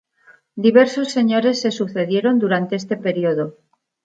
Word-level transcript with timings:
Diversos 0.55 1.09
señores 1.11 1.61
se 1.61 1.69
sucedieron 1.69 2.39
durante 2.39 2.75
este 2.75 2.97
periodo. 2.97 3.57